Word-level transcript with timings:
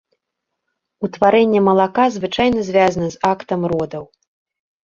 Утварэнне 1.07 1.61
малака 1.67 2.05
звычайна 2.15 2.65
звязана 2.71 3.07
з 3.17 3.21
актам 3.33 3.61
родаў. 3.75 4.03